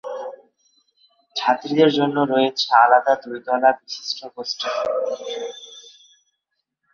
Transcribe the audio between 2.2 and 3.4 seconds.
রয়েছে আলাদা দুই